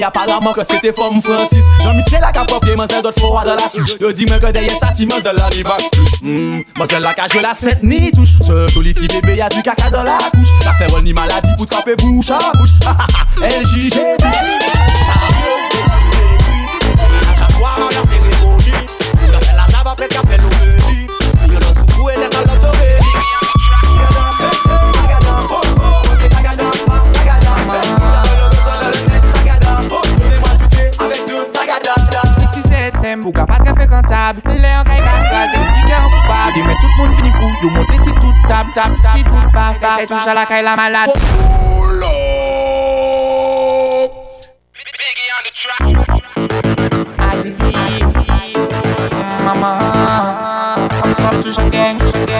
y 0.00 0.04
apparemment 0.04 0.52
que 0.52 0.62
c'était 0.68 0.92
femme 0.92 1.20
Francis. 1.22 1.62
Jean-Michel 1.82 2.24
a 2.24 2.32
capopé, 2.32 2.74
mais 2.76 2.84
c'est 2.88 3.02
d'autres 3.02 3.20
fois 3.20 3.44
dans 3.44 3.54
la 3.54 3.68
souche. 3.68 3.96
Yo 4.00 4.12
dis 4.12 4.24
hmm, 4.24 4.30
moi 4.30 4.38
que 4.38 4.52
derrière 4.52 4.78
ça, 4.80 4.92
tu 4.96 5.06
manges 5.06 5.22
de 5.22 5.30
la 5.30 5.48
libac 5.50 5.76
plus 5.92 6.22
mais 6.22 6.84
c'est 6.88 7.00
là 7.00 7.12
qu'a 7.12 7.28
joué 7.28 7.42
la 7.42 7.54
sainte 7.54 7.82
ni 7.82 8.10
touche. 8.10 8.30
Ce 8.40 8.68
joli 8.68 8.94
petit 8.94 9.08
bébé 9.08 9.36
y 9.36 9.42
a 9.42 9.48
du 9.48 9.62
caca 9.62 9.90
dans 9.90 10.02
la 10.02 10.18
couche. 10.32 10.48
La 10.64 10.72
ferme 10.72 11.02
ni 11.02 11.12
maladie 11.12 11.54
pour 11.56 11.66
taper 11.66 11.96
bouche 11.96 12.30
à 12.30 12.38
bouche. 12.56 12.70
Ha 12.86 12.90
ha 12.90 13.06
ha, 13.42 13.48
LJG 13.48 13.90
tout 14.18 14.26
Café 17.38 17.60
dans 17.78 17.86
la 17.86 18.02
cérémonie, 18.02 18.86
café 19.32 19.52
la 19.56 19.64
table 19.66 19.88
après 19.88 20.08
café 20.08 20.36
l'eau. 20.38 20.69
problem 33.20 33.26
Ou 33.26 33.32
ka 33.32 33.46
pa 33.46 33.56
le 33.60 34.70
an 34.78 34.84
kay 34.84 35.00
kaskaze 35.04 35.58
Li 35.58 35.82
ke 35.88 35.94
an 35.94 36.08
koupab 36.12 36.54
Li 36.56 36.62
men 36.64 36.76
tout 36.80 36.94
moun 36.98 37.10
fini 37.16 37.30
fou 37.36 37.50
si 38.04 38.12
tout 38.20 38.36
tab 38.48 38.66
tab 38.74 38.90
Si 39.14 39.22
tout 39.24 39.46
pa 39.52 39.66
fa 39.80 39.92
E 40.02 40.06
touche 40.06 40.34
la 40.34 40.46
kay 40.46 40.62
la 40.62 40.76
malade. 40.76 41.12
Biggie 44.74 45.30
on 45.36 45.42
the 45.44 45.50
track 45.60 45.82
Ali 47.30 47.52
Mama 49.44 49.72
I'm 51.02 51.70
Gang. 51.70 52.39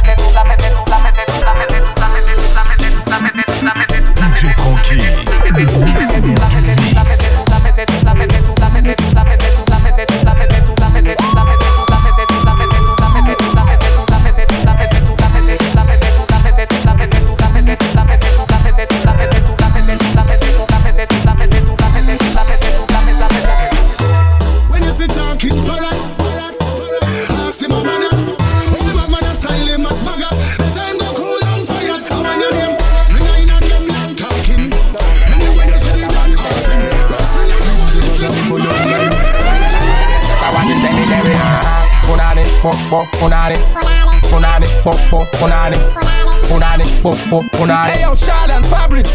DJ 3.11 4.53
Frankie, 4.55 4.95
le 4.95 5.65
mix 5.83 6.21
Punani. 42.61 43.57
Punani, 44.21 44.67
po, 44.83 44.91
po, 45.09 45.25
punani. 47.57 47.91
Hey 47.91 48.01
yo, 48.01 48.13
Charlotte 48.13 48.65
Fabrice. 48.67 49.09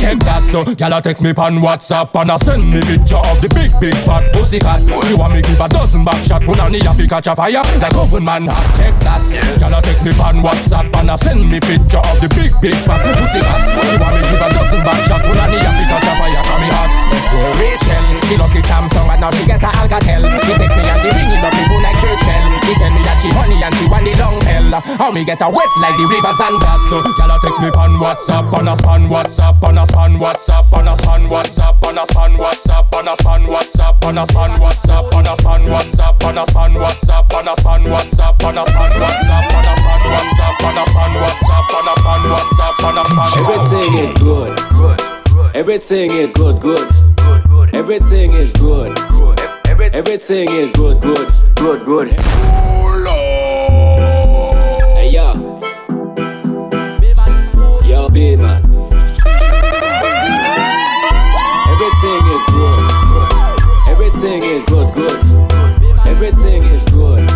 Check 0.00 0.18
that 0.24 0.40
so, 0.48 0.64
y'all 0.78 1.02
text 1.02 1.22
me 1.22 1.30
on 1.36 1.60
WhatsApp 1.60 2.16
and 2.16 2.30
I 2.32 2.36
send 2.38 2.72
me 2.72 2.80
picture 2.80 3.20
of 3.20 3.40
the 3.42 3.48
big, 3.48 3.78
big 3.78 3.94
fat 4.08 4.32
pussy 4.32 4.58
cat. 4.58 4.80
She 5.04 5.12
want 5.12 5.34
me 5.34 5.42
give 5.42 5.60
a 5.60 5.68
dozen 5.68 6.02
back 6.02 6.24
shot, 6.24 6.40
punani 6.42 6.80
have 6.82 6.96
to 6.96 7.06
catch 7.06 7.26
a 7.26 7.36
fire 7.36 7.60
like 7.76 7.94
oven 7.94 8.24
man. 8.24 8.46
Check 8.72 8.96
that, 9.04 9.20
y'all 9.60 9.82
text 9.82 10.02
me 10.02 10.12
on 10.16 10.40
WhatsApp 10.40 10.96
and 10.96 11.10
I 11.10 11.16
send 11.16 11.44
me 11.44 11.60
picture 11.60 12.00
of 12.00 12.20
the 12.24 12.28
big, 12.32 12.56
big 12.62 12.76
fat 12.88 13.04
pussy 13.04 13.40
cat. 13.44 13.60
She 13.90 13.98
want 14.00 14.16
me 14.16 14.22
give 14.24 14.40
a 14.40 14.48
dozen 14.48 14.80
back 14.80 15.04
shot, 15.04 15.20
punani 15.20 15.60
have 15.60 15.76
to 15.76 15.84
catch 15.92 16.08
a 16.08 16.12
fire 16.16 16.44
from 16.48 16.60
me 16.64 16.68
heart. 16.72 17.09
Rachel, 17.30 18.04
she 18.26 18.34
the 18.34 18.60
Samsung 18.66 19.06
and 19.06 19.20
now 19.20 19.30
she 19.30 19.46
get 19.46 19.62
a 19.62 19.70
Alcatel. 19.78 20.22
She 20.42 20.52
text 20.58 20.76
me 20.76 20.82
and 20.82 21.00
she 21.02 21.08
ring 21.14 21.30
it 21.30 21.44
up 21.44 21.52
people 21.54 21.80
like 21.80 21.96
church 22.02 22.22
bell. 22.26 22.46
She 22.66 22.72
tell 22.74 22.90
me 22.90 23.00
that 23.06 23.18
she 23.22 23.28
honey 23.30 23.58
and 23.62 23.74
she 23.78 23.84
want 23.86 24.04
the 24.04 24.14
long 24.18 24.40
hell. 24.42 24.80
How 24.98 25.10
me 25.10 25.24
get 25.24 25.40
a 25.42 25.48
wet 25.48 25.70
like 25.78 25.96
the 25.96 26.06
rivers 26.10 26.40
and 26.42 26.58
that. 26.62 26.78
So 26.90 26.98
y'all 27.18 27.38
text 27.38 27.60
me 27.62 27.70
on 27.78 28.02
WhatsApp, 28.02 28.50
on 28.54 28.66
us 28.68 28.82
on 28.84 29.06
WhatsApp, 29.06 29.62
on 29.62 29.78
us 29.78 29.94
on 29.94 30.18
WhatsApp, 30.18 30.66
on 30.74 30.88
us 30.88 31.06
on 31.06 31.22
WhatsApp, 31.30 31.82
on 31.86 31.98
us 31.98 32.16
on 32.16 32.32
WhatsApp, 32.34 32.94
on 32.94 33.08
us 33.08 33.26
on 33.26 33.42
WhatsApp, 33.46 34.02
on 34.02 34.18
us 34.18 34.26
on 34.26 34.36
WhatsApp, 34.50 35.14
on 35.14 35.26
us 35.26 35.44
on 35.46 35.60
WhatsApp, 35.62 36.24
on 36.24 36.38
us 36.38 36.54
on 36.54 36.72
WhatsApp, 36.74 37.34
on 37.34 37.48
us 37.48 37.64
on 37.64 37.82
WhatsApp, 37.84 38.44
on 38.44 38.58
us 38.58 38.74
on 38.74 38.92
WhatsApp, 38.98 39.50
on 39.50 39.66
us 39.66 39.84
on 39.84 40.02
WhatsApp, 40.10 40.64
on 40.66 40.78
us 40.78 40.94
on 40.94 41.12
WhatsApp, 41.20 41.74
on 41.74 41.88
us 41.88 42.04
on 42.04 42.22
WhatsApp, 42.30 42.84
on 42.84 42.98
us 42.98 43.10
on 43.10 43.30
Everything 43.38 43.98
is 43.98 44.14
good. 44.14 44.60
Everything 45.54 46.10
is 46.12 46.32
good, 46.32 46.60
good. 46.60 47.09
Everything 47.80 48.30
is 48.34 48.52
good. 48.52 48.92
Everything 49.94 50.50
is 50.50 50.70
good, 50.74 51.00
good, 51.00 51.32
good, 51.54 51.86
good. 51.86 52.08
Hey, 54.98 55.08
yo. 55.10 55.32
Yo, 57.82 58.10
B-man. 58.10 58.62
Everything 61.72 62.22
is 62.36 62.44
good. 62.52 62.90
Everything 63.88 64.42
is 64.42 64.66
good, 64.66 64.92
good. 64.92 65.24
Everything 66.06 66.62
is 66.64 66.84
good. 66.84 67.30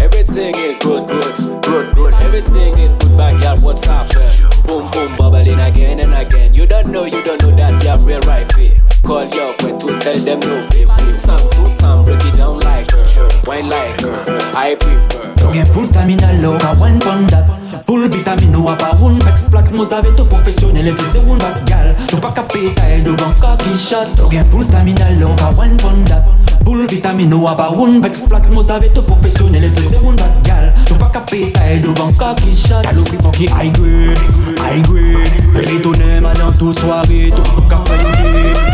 Everything 0.00 0.56
is 0.56 0.80
good, 0.80 1.06
good, 1.06 1.36
good, 1.62 1.94
good. 1.94 2.14
Everything 2.14 2.76
is 2.80 2.96
good, 2.96 3.16
bad 3.16 3.40
girl. 3.40 3.56
What's 3.58 3.86
up? 3.86 4.53
Boom, 4.64 4.90
boom, 4.90 5.16
bubbling 5.16 5.60
again 5.60 6.00
and 6.00 6.14
again. 6.14 6.54
You 6.54 6.66
don't 6.66 6.90
know, 6.90 7.04
you 7.04 7.22
don't 7.22 7.40
know 7.42 7.50
that 7.52 7.82
they 7.82 7.88
are 7.88 7.98
real 8.00 8.20
rifle. 8.20 8.70
Call 9.02 9.26
your 9.28 9.52
friends 9.54 9.84
to 9.84 9.98
tell 9.98 10.18
them 10.18 10.40
no. 10.40 10.66
Two 10.68 10.86
time, 11.20 11.50
two 11.50 11.74
some, 11.74 12.04
break 12.04 12.24
it 12.24 12.36
down 12.36 12.58
like 12.60 12.90
her. 12.90 13.28
Wine 13.46 13.68
like 13.68 14.00
her, 14.00 14.24
I 14.56 14.74
prefer. 14.76 15.34
Don't 15.36 15.52
get 15.52 15.68
full 15.68 15.84
stamina 15.84 16.40
low, 16.40 16.56
I 16.56 16.74
wine 16.80 17.02
on 17.02 17.26
that. 17.26 17.84
Full 17.84 18.08
vitamine, 18.08 18.50
no 18.50 18.64
pas 18.76 18.96
une 19.02 19.18
pète 19.18 19.50
flat. 19.50 19.64
Moi, 19.72 19.86
j'avais 19.88 20.14
tout 20.16 20.24
professionnel, 20.24 20.94
si 20.96 21.04
c'est 21.04 21.22
une 21.22 21.36
bad 21.36 21.64
gal. 21.66 21.94
Tout 22.08 22.16
pas 22.16 22.32
capé, 22.32 22.72
taille 22.74 23.02
devant 23.02 23.32
cocky 23.40 23.76
shot. 23.76 24.06
Don't 24.16 24.30
get 24.30 24.46
full 24.46 24.64
stamina 24.64 25.10
low, 25.20 25.36
I 25.38 25.54
wine 25.54 25.76
on 25.84 26.04
that. 26.06 26.24
Full 26.64 26.86
vitamine 26.86 27.34
ou 27.34 27.46
à 27.46 27.54
one 27.70 28.00
Bet 28.00 28.14
fou 28.14 28.26
plak 28.26 28.48
mous 28.50 28.70
ave 28.70 28.88
tout 28.94 29.02
professionnel 29.02 29.70
Se 29.76 29.82
se 29.82 29.96
moun 30.00 30.16
bat 30.16 30.32
gal 30.42 30.72
Nou 30.88 30.96
pa 30.98 31.10
kape 31.12 31.52
tae 31.52 31.78
devan 31.82 32.12
kaki 32.16 32.54
chat 32.56 32.82
Gal 32.82 33.02
pri 33.04 33.18
fok 33.20 33.36
ki 33.36 33.46
high 33.52 33.72
grade 33.76 34.18
High 34.62 34.80
grade 34.88 35.44
Pele 35.52 35.80
tonè 35.84 36.20
ma 36.24 36.32
dan 36.32 36.52
tout 36.58 36.72
soare 36.72 37.30
Tout 37.36 37.68
ka 37.68 37.78
fè 37.84 37.98
yon 38.00 38.12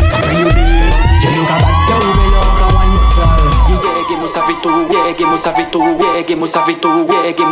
Ka 0.07 0.21
fè 0.23 0.33
yon 0.39 0.49
dit 0.55 1.35
yo 1.35 1.43
ka 1.49 1.57
bat 1.59 1.77
gal 1.89 2.01
ou 2.07 2.13
bel 2.15 2.31
ka 2.61 2.67
wine 2.77 2.99
sal 3.11 3.43
Yeah, 3.71 4.07
game 4.07 4.21
mous 4.21 4.37
ave 4.37 4.55
tout 4.61 4.87
Yeah, 4.91 5.13
game 5.17 5.29
mous 5.29 6.47
tout 6.47 6.61
tout 6.71 7.05
tout 7.05 7.45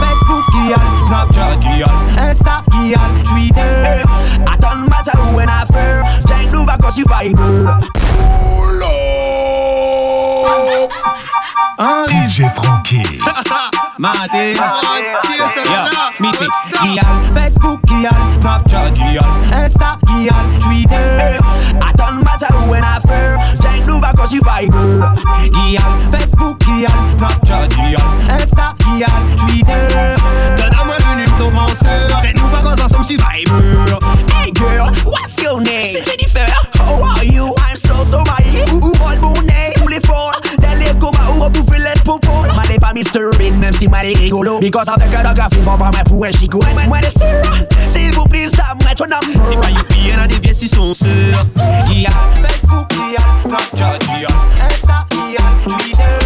Facebook 0.00 0.44
girl, 0.52 0.80
Snapchat 1.06 1.62
girl, 1.62 1.90
Insta 2.18 2.62
girl, 2.72 3.10
Twitter. 3.24 4.02
Attends 4.46 4.88
match 4.88 5.08
à 5.08 5.18
où 5.32 5.36
en 5.36 5.62
affaire. 5.62 6.04
Viens 6.26 6.50
nous 6.52 6.64
va 6.64 6.76
quand 6.80 6.90
tu 6.90 7.04
vas 7.04 7.24
DJ 7.24 7.97
Yeah, 12.90 13.04
Missy, 16.20 16.46
girl, 16.80 17.04
Facebook 17.34 17.80
girl, 17.86 18.16
Snapchat 18.40 18.96
girl, 18.96 19.28
Insta 19.52 19.98
girl, 20.06 20.60
Twitter. 20.60 21.38
Attends 21.82 22.24
match 22.24 22.44
à 22.44 22.96
affaire. 22.96 23.38
Viens 23.60 23.84
nous 23.86 24.00
va 24.00 24.12
quand 24.16 24.26
tu 24.26 24.40
vas 24.40 24.62
Girl, 24.62 25.82
Facebook 26.12 26.56
girl, 26.64 26.90
Snapchat 27.18 27.68
girl, 27.76 28.00
Insta 28.30 28.74
girl, 28.96 29.10
Twitter. 29.36 30.14
Donne-moi 30.56 30.96
une 31.12 31.20
hymne 31.20 31.36
ton 31.36 31.50
grand 31.50 31.74
sœur. 31.74 32.22
Et 32.24 32.32
nous 32.32 32.48
vacances 32.48 32.80
ensemble 32.86 33.04
sur 33.04 33.18
Viber. 33.18 33.98
Hey 34.34 34.50
girl, 34.52 34.90
what's 35.04 35.36
your 35.42 35.60
name? 35.60 35.92
C'est 35.92 36.06
Jennifer. 36.06 36.46
How 36.78 37.02
are 37.02 37.24
you? 37.24 37.54
I'm 37.58 37.76
so 37.76 38.06
so 38.10 38.22
my. 38.24 38.42
Ou 38.72 38.80
ou 38.80 39.37
tout 41.58 41.72
fait 41.72 41.78
l'aide 41.78 42.02
pour 42.04 42.20
Paul 42.20 42.48
M'a 42.54 42.62
pas 42.80 42.92
mystery, 42.92 43.50
même 43.52 43.72
si 43.74 43.88
m'a 43.88 44.02
des 44.02 44.12
rigolo. 44.12 44.58
Because 44.60 44.88
avec 44.88 45.12
un 45.14 45.34
graphique, 45.34 45.60
on 45.66 45.76
va 45.76 45.90
pour 46.04 46.24
un 46.24 46.30
chico 46.30 46.60
Moi 46.86 46.98
des 46.98 47.10
sœurs, 47.10 47.42
s'il 47.94 48.14
vous 48.14 48.24
plaît, 48.24 48.48
ça 48.48 48.74
mettre 48.84 49.02
un 49.02 49.12
amour 49.12 49.46
C'est 49.48 49.60
pas 49.60 49.70
youpi, 49.70 50.08
y'en 50.08 50.22
a 50.22 50.26
des 50.26 50.38
vieilles 50.38 50.54
si 50.54 50.68
sont 50.68 50.94
sûrs 50.94 51.06
Il 51.90 52.02
y 52.02 52.06
a 52.06 52.10
Facebook, 52.42 52.86
il 52.92 53.12
y 53.12 53.16
a 53.16 53.48
Snapchat, 53.48 53.98
il 54.14 54.22
y 54.22 54.24
a 54.24 54.66
Insta, 54.66 55.06
il 55.12 55.32
y 55.32 55.36
a 55.36 55.78
Twitter. 55.78 56.17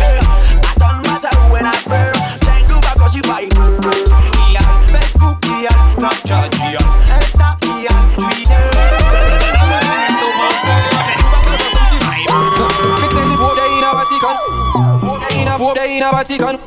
In 16.02 16.08
a 16.08 16.10
Vatican. 16.10 16.58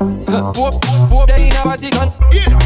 Pope, 0.54 0.80
Pope 0.80 1.28
there 1.28 1.40
in 1.40 1.52
a 1.52 1.62
Vatican. 1.68 2.08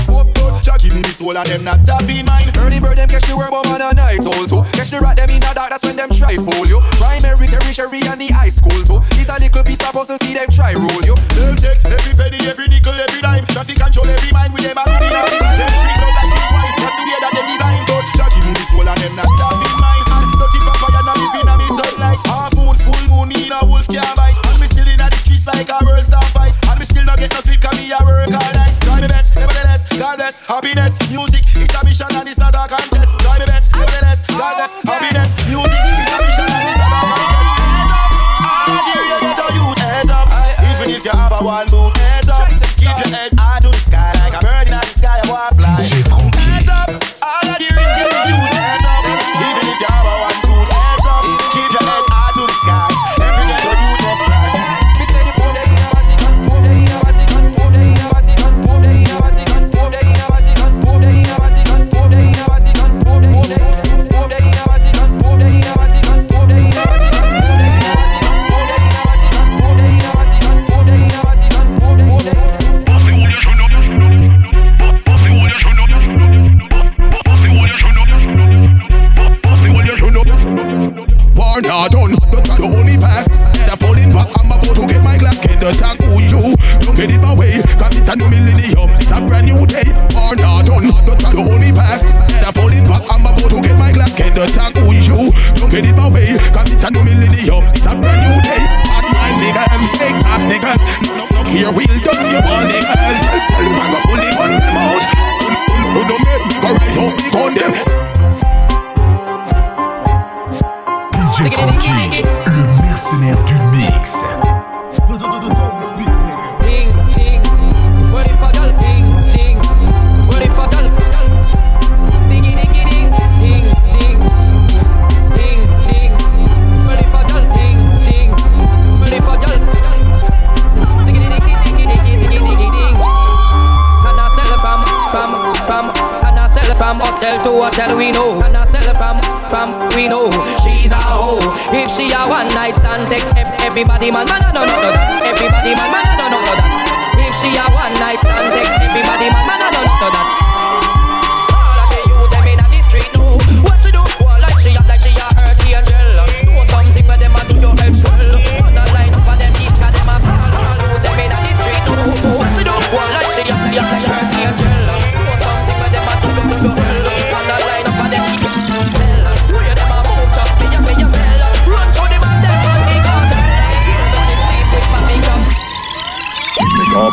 Pope, 0.07 0.63
Jah 0.63 0.79
give 0.79 0.95
me 0.95 1.03
the 1.03 1.11
soul 1.11 1.37
of 1.37 1.45
them 1.47 1.65
not 1.65 1.83
have 1.89 2.09
in 2.09 2.25
mind. 2.25 2.57
Early 2.57 2.79
bird 2.79 2.99
them 2.99 3.09
catch 3.09 3.27
the 3.27 3.35
worm 3.35 3.55
on 3.55 3.83
a 3.83 3.91
night 3.91 4.23
too. 4.23 4.63
Catch 4.79 4.95
the 4.95 5.01
rat 5.03 5.17
them 5.17 5.31
in 5.31 5.41
the 5.41 5.51
dark, 5.51 5.71
that's 5.71 5.83
when 5.83 5.97
them 5.97 6.11
try 6.11 6.37
fool 6.37 6.67
you. 6.67 6.79
Primary, 7.01 7.49
tertiary, 7.51 8.07
and 8.07 8.21
the 8.21 8.29
high 8.31 8.53
school 8.53 8.79
too. 8.87 9.03
It's 9.19 9.27
a 9.27 9.37
little 9.41 9.65
piece 9.65 9.83
of 9.83 9.91
puzzle 9.91 10.19
for 10.19 10.31
them 10.31 10.47
try 10.51 10.75
roll 10.79 11.03
you. 11.03 11.19
Them 11.35 11.57
take 11.59 11.83
every 11.83 12.15
penny, 12.15 12.39
every 12.47 12.69
nickel, 12.71 12.95
every 12.95 13.21
dime. 13.21 13.47
Traffic 13.51 13.79
control 13.81 14.07
every 14.07 14.31
mind 14.31 14.55
with 14.55 14.63
them 14.63 14.79
a 14.79 14.85
do 14.87 14.95
the 14.95 15.11
night. 15.11 15.59
Them 15.59 15.75
treat 15.75 15.99
love 15.99 16.15
like 16.15 16.31
it's 16.39 16.51
wine. 16.55 16.75
That's 16.79 16.95
the 16.95 17.03
way 17.03 17.19
that 17.19 17.33
them 17.35 17.47
design. 17.51 17.83
But 17.91 18.05
Jah 18.15 18.31
give 18.31 18.45
me 18.47 18.53
the 18.55 18.65
soul 18.71 18.87
of 18.87 18.95
them 18.95 19.13
not 19.19 19.27
have 19.27 19.59
in 19.59 19.75
mind. 19.75 20.07
And 20.07 20.27
nothing 20.39 20.63
vampire 20.63 21.03
not 21.03 21.17
living 21.19 21.49
on 21.51 21.59
me 21.59 21.67
sunlight. 21.75 22.21
Half 22.31 22.55
moon, 22.55 22.75
full 22.79 23.03
moon, 23.11 23.35
in 23.35 23.51
a 23.51 23.59
wolf 23.67 23.91
can't 23.91 24.30
nevertheless, 30.11 30.43
God 30.47 30.63
bless, 30.63 30.75
happiness, 30.75 31.11
music, 31.11 31.45
it's 31.55 31.75
a 31.75 31.85
mission 31.85 32.07
and 32.13 32.29
it's 32.29 32.39
not 32.39 32.55
a 32.55 32.69
contest. 32.69 32.90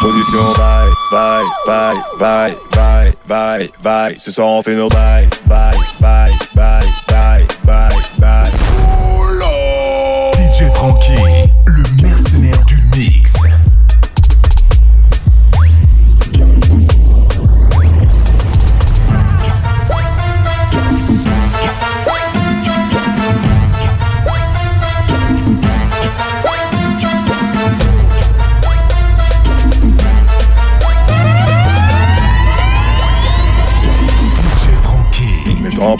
position. 0.07 0.53
Vai, 0.53 0.89
vai, 1.11 1.43
vai, 1.65 1.95
vai, 2.17 2.57
vai, 2.71 3.13
vai, 3.25 3.69
vai 3.79 4.19
Ce 4.19 4.31
soir 4.31 4.47
on 4.47 4.63
fait 4.63 4.75
nos 4.75 4.89
bails, 4.89 5.29
bye, 5.45 5.77
bye, 5.99 6.31
bye. 6.55 7.06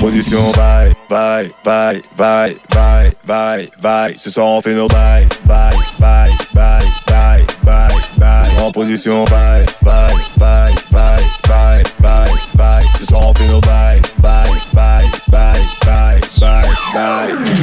Position, 0.07 0.53
bye, 0.53 0.93
bye, 1.09 1.51
bye, 1.65 2.01
bye, 2.15 2.55
bye, 2.69 3.11
bye, 3.25 3.67
bye. 3.81 4.13
Ce 4.15 4.29
soir 4.29 4.47
on 4.47 4.61
fait 4.61 4.73
nos 4.73 4.87
bye, 4.87 5.27
bye, 5.45 5.75
bye, 5.99 6.31
bye, 6.53 6.85
bye, 7.05 7.45
bye, 7.65 7.93
bye. 8.17 8.49
En 8.57 8.71
position, 8.71 9.25
bye, 9.25 9.65
bye, 9.81 10.13
bye, 10.37 10.73
bye, 10.91 11.23
bye, 11.49 11.83
bye, 11.99 12.31
bye. 12.55 12.83
Ce 12.97 13.05
soir 13.05 13.27
on 13.27 13.33
fait 13.33 13.47
nos 13.47 13.59
bye, 13.59 13.99
bye, 14.21 14.49
bye, 14.73 15.03
bye, 15.29 15.59
bye, 15.83 16.21
bye, 16.39 16.73
bye. 16.93 17.56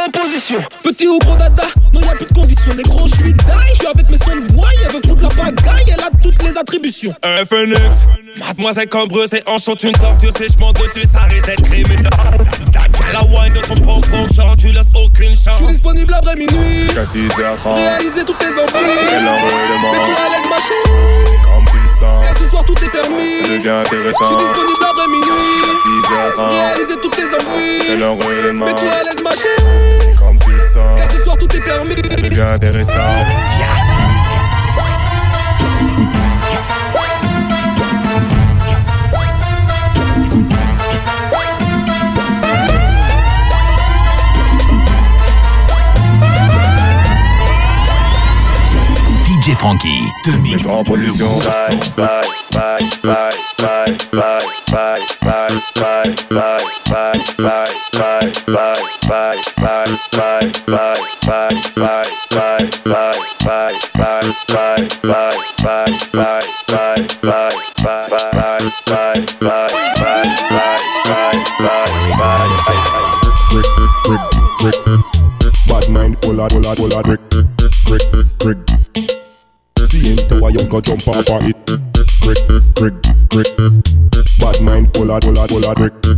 En 0.00 0.10
position. 0.10 0.60
Petit 0.82 1.06
ou 1.08 1.18
gros 1.18 1.36
dada, 1.36 1.64
non 1.92 2.00
y'a 2.00 2.14
plus 2.14 2.24
de 2.24 2.32
conditions. 2.32 2.72
Les 2.74 2.82
gros, 2.84 3.06
je 3.06 3.16
suis 3.16 3.32
die, 3.34 3.44
je 3.72 3.74
suis 3.74 3.86
avec 3.86 4.08
mes 4.08 4.16
sons 4.16 4.36
de 4.36 4.52
bois. 4.52 4.68
Elle 4.82 4.92
veut 4.92 5.00
foutre 5.06 5.22
la 5.22 5.28
bagaille, 5.28 5.84
elle 5.88 6.00
a 6.00 6.08
toutes 6.22 6.42
les 6.42 6.56
attributions. 6.56 7.12
Un 7.22 7.44
phoenix, 7.44 8.06
mademoiselle 8.38 8.88
Cambreuse 8.88 9.34
et 9.34 9.42
enchante 9.46 9.82
une 9.82 9.92
tortue 9.92 10.30
sèchement 10.30 10.72
dessus, 10.72 11.06
ça 11.06 11.24
risque 11.24 11.44
d'être 11.44 11.62
criminel. 11.64 12.08
La 13.12 13.22
wine 13.24 13.52
de 13.52 13.58
son 13.66 13.74
pom-pom 13.74 14.26
chante, 14.34 14.58
tu 14.58 14.68
laisses 14.68 14.88
aucune 14.94 15.36
chance. 15.36 15.58
Je 15.58 15.64
suis 15.64 15.66
disponible 15.66 16.14
après 16.14 16.36
minuit. 16.36 16.84
Jusqu'à 16.84 17.04
6h30. 17.04 17.74
Réaliser 17.74 18.24
toutes 18.24 18.38
tes 18.38 18.46
envies. 18.46 18.86
Quel 19.10 19.18
envoiement. 19.18 19.92
Mets-toi 19.92 20.14
à 20.14 20.28
l'aise, 20.30 20.48
ma 20.48 20.56
chérie. 20.56 21.49
Car 22.00 22.36
ce 22.38 22.44
soir 22.46 22.64
tout 22.64 22.74
est 22.84 22.88
permis. 22.88 23.42
Ça 23.42 23.48
devient 23.48 23.68
intéressant. 23.68 24.24
Je 24.24 24.28
suis 24.28 24.36
disponible 24.36 24.84
après 24.90 25.06
minuit. 25.08 25.60
Jusqu'à 25.66 26.30
6h30. 26.36 26.50
Réaliser 26.50 26.96
toutes 27.02 27.16
tes 27.16 27.34
envies. 27.34 27.86
Quel 27.86 28.04
envoiement. 28.04 28.66
Mets-toi 28.66 28.88
à 28.88 29.02
l'aise, 29.02 29.22
ma 29.22 29.30
chérie. 29.36 30.14
Comme 30.18 30.38
tu 30.38 30.50
le 30.50 30.60
sens. 30.60 30.98
Car 30.98 31.10
ce 31.10 31.18
soir 31.18 31.36
tout 31.38 31.56
est 31.56 31.60
permis. 31.60 31.96
Ça 32.02 32.16
devient 32.16 32.40
intéressant. 32.40 32.92
Bye, 51.96 52.26
bye, 52.52 52.90
bye, 53.02 53.40
Brick, 73.50 73.66
brick, 74.04 74.84
brick. 74.84 75.04
Bad 75.66 75.88
mind, 75.90 76.20
pull 76.20 76.40
out, 76.40 76.50
pull 76.50 76.68
out, 76.68 76.76
pull 76.76 76.94
out. 76.94 77.04
Brick, 77.04 77.20
brick, 77.86 78.38
brick. 78.38 79.09
See 80.50 80.58
him 80.58 80.64
you 80.64 80.70
go 80.70 80.80
jump 80.80 81.06
up 81.08 81.30
on 81.30 81.44
it. 81.44 81.66
Brick, 82.22 82.38
brick, 82.74 82.94
brick. 83.28 83.56
Bad 84.40 84.60
mind, 84.62 84.92
pull 84.92 85.12
out, 85.12 85.22
pull 85.22 85.38
out, 85.38 85.48
pull 85.48 85.64
out. 85.64 85.76
Brick, 85.76 85.92
brick, 86.02 86.16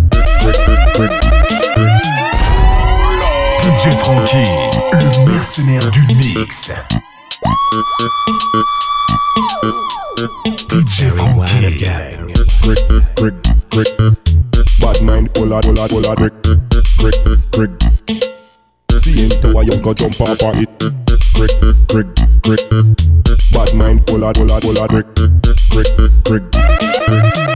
brick. 0.97 1.11
DJ 3.61 3.93
Franky, 4.01 4.45
le 4.97 5.09
mercenaire 5.27 5.91
du 5.91 6.01
mix. 6.15 6.73
DJ 10.69 11.11
Franky. 11.11 11.91
Brick, 12.63 12.81
brick, 13.17 13.35
brick. 13.69 13.89
Bad 14.81 15.03
mind, 15.03 15.35
pull 15.35 15.53
out, 15.53 15.63
pull 15.63 15.79
out, 15.79 15.91
pull 15.91 16.07
out. 16.07 16.17
Brick, 16.17 16.33
brick, 16.99 17.51
brick. 17.53 17.71
See 18.97 19.23
him 19.23 19.31
tower, 19.43 19.63
you 19.63 19.79
go 19.83 19.93
jump 19.93 20.19
up 20.23 20.43
on 20.43 20.57
it. 20.57 20.79
Brick, 21.35 21.53
brick, 21.89 22.07
brick. 22.43 23.22
Bad 23.53 23.75
mind, 23.75 24.07
pull 24.07 24.25
out, 24.25 24.35
pull 24.35 24.51
out, 24.51 24.63
pull 24.63 24.79
out. 24.81 24.89
Brick, 24.89 25.15
brick, 25.15 26.13
brick. 26.25 26.43
Sing 26.53 27.52